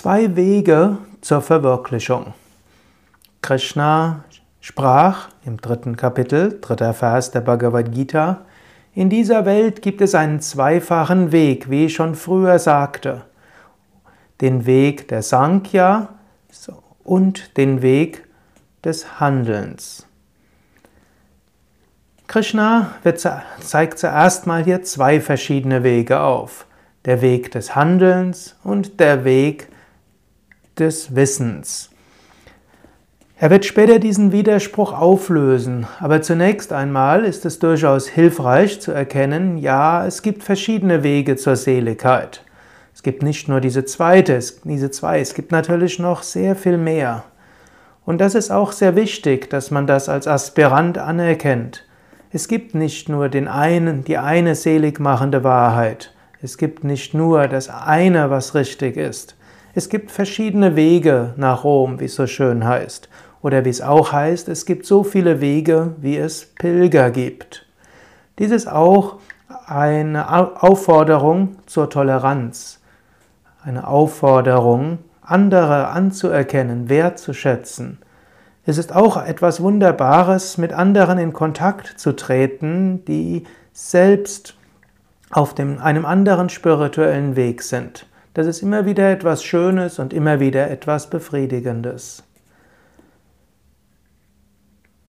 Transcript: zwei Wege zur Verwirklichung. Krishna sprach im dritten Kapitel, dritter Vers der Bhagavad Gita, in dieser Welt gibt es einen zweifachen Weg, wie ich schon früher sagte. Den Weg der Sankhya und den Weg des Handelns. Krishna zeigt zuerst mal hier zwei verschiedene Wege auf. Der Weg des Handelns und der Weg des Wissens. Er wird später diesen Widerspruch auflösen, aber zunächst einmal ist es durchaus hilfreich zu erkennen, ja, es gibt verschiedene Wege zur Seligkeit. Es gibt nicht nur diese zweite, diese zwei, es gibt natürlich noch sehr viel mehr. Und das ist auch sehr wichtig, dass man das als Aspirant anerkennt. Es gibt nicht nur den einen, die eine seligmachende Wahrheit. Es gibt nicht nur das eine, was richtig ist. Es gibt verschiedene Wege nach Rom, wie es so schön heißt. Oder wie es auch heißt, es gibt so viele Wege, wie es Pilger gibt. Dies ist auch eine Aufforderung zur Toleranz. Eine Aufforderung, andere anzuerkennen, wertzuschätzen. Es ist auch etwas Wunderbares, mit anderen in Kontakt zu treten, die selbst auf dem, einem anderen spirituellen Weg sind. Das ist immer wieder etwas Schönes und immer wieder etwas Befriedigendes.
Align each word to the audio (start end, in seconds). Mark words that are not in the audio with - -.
zwei 0.00 0.34
Wege 0.34 0.96
zur 1.20 1.42
Verwirklichung. 1.42 2.32
Krishna 3.42 4.24
sprach 4.62 5.28
im 5.44 5.58
dritten 5.58 5.94
Kapitel, 5.94 6.58
dritter 6.58 6.94
Vers 6.94 7.32
der 7.32 7.42
Bhagavad 7.42 7.92
Gita, 7.92 8.46
in 8.94 9.10
dieser 9.10 9.44
Welt 9.44 9.82
gibt 9.82 10.00
es 10.00 10.14
einen 10.14 10.40
zweifachen 10.40 11.32
Weg, 11.32 11.68
wie 11.68 11.84
ich 11.84 11.94
schon 11.94 12.14
früher 12.14 12.58
sagte. 12.58 13.26
Den 14.40 14.64
Weg 14.64 15.08
der 15.08 15.20
Sankhya 15.20 16.08
und 17.04 17.58
den 17.58 17.82
Weg 17.82 18.26
des 18.82 19.20
Handelns. 19.20 20.06
Krishna 22.26 22.92
zeigt 23.60 23.98
zuerst 23.98 24.46
mal 24.46 24.64
hier 24.64 24.82
zwei 24.82 25.20
verschiedene 25.20 25.82
Wege 25.82 26.20
auf. 26.20 26.64
Der 27.04 27.20
Weg 27.20 27.50
des 27.50 27.76
Handelns 27.76 28.56
und 28.64 28.98
der 28.98 29.26
Weg 29.26 29.68
des 30.80 31.14
Wissens. 31.14 31.90
Er 33.38 33.48
wird 33.48 33.64
später 33.64 33.98
diesen 33.98 34.32
Widerspruch 34.32 34.92
auflösen, 34.92 35.86
aber 35.98 36.20
zunächst 36.20 36.72
einmal 36.72 37.24
ist 37.24 37.46
es 37.46 37.58
durchaus 37.58 38.06
hilfreich 38.06 38.80
zu 38.80 38.92
erkennen, 38.92 39.56
ja, 39.56 40.06
es 40.06 40.20
gibt 40.20 40.42
verschiedene 40.42 41.02
Wege 41.02 41.36
zur 41.36 41.56
Seligkeit. 41.56 42.44
Es 42.94 43.02
gibt 43.02 43.22
nicht 43.22 43.48
nur 43.48 43.60
diese 43.60 43.84
zweite, 43.86 44.38
diese 44.64 44.90
zwei, 44.90 45.20
es 45.20 45.32
gibt 45.32 45.52
natürlich 45.52 45.98
noch 45.98 46.22
sehr 46.22 46.54
viel 46.54 46.76
mehr. 46.76 47.24
Und 48.04 48.20
das 48.20 48.34
ist 48.34 48.50
auch 48.50 48.72
sehr 48.72 48.96
wichtig, 48.96 49.48
dass 49.48 49.70
man 49.70 49.86
das 49.86 50.08
als 50.08 50.26
Aspirant 50.26 50.98
anerkennt. 50.98 51.86
Es 52.30 52.46
gibt 52.46 52.74
nicht 52.74 53.08
nur 53.08 53.28
den 53.28 53.48
einen, 53.48 54.04
die 54.04 54.18
eine 54.18 54.54
seligmachende 54.54 55.44
Wahrheit. 55.44 56.12
Es 56.42 56.58
gibt 56.58 56.84
nicht 56.84 57.14
nur 57.14 57.48
das 57.48 57.68
eine, 57.68 58.30
was 58.30 58.54
richtig 58.54 58.96
ist. 58.96 59.34
Es 59.72 59.88
gibt 59.88 60.10
verschiedene 60.10 60.74
Wege 60.74 61.34
nach 61.36 61.62
Rom, 61.62 62.00
wie 62.00 62.06
es 62.06 62.16
so 62.16 62.26
schön 62.26 62.64
heißt. 62.64 63.08
Oder 63.40 63.64
wie 63.64 63.68
es 63.70 63.80
auch 63.80 64.12
heißt, 64.12 64.48
es 64.48 64.66
gibt 64.66 64.84
so 64.84 65.04
viele 65.04 65.40
Wege, 65.40 65.94
wie 65.98 66.16
es 66.16 66.46
Pilger 66.58 67.10
gibt. 67.10 67.66
Dies 68.38 68.50
ist 68.50 68.68
auch 68.68 69.18
eine 69.66 70.62
Aufforderung 70.62 71.56
zur 71.66 71.88
Toleranz. 71.88 72.80
Eine 73.62 73.86
Aufforderung, 73.86 74.98
andere 75.22 75.88
anzuerkennen, 75.88 76.88
wertzuschätzen. 76.88 77.98
Es 78.66 78.76
ist 78.76 78.94
auch 78.94 79.24
etwas 79.24 79.62
Wunderbares, 79.62 80.58
mit 80.58 80.72
anderen 80.72 81.18
in 81.18 81.32
Kontakt 81.32 81.98
zu 81.98 82.16
treten, 82.16 83.04
die 83.04 83.44
selbst 83.72 84.56
auf 85.30 85.54
dem, 85.54 85.78
einem 85.78 86.04
anderen 86.04 86.48
spirituellen 86.48 87.36
Weg 87.36 87.62
sind. 87.62 88.06
Das 88.34 88.46
ist 88.46 88.62
immer 88.62 88.86
wieder 88.86 89.10
etwas 89.10 89.42
Schönes 89.42 89.98
und 89.98 90.12
immer 90.12 90.38
wieder 90.38 90.70
etwas 90.70 91.10
Befriedigendes. 91.10 92.22